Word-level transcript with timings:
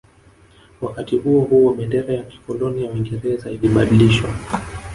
Wakati 0.81 1.17
huo 1.17 1.41
huo 1.41 1.73
bendera 1.73 2.13
ya 2.13 2.23
kikoloni 2.23 2.83
ya 2.85 2.91
Uingereza 2.91 3.51
ilibadilishwa 3.51 4.29